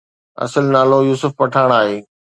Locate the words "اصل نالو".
0.45-0.97